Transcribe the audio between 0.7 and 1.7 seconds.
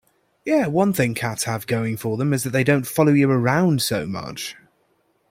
thing cats have